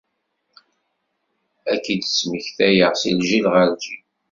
Ad 1.71 1.79
k-id-ttmektayen 1.85 2.93
si 3.01 3.11
lǧil 3.17 3.45
ɣer 3.53 3.65
lǧil. 3.73 4.03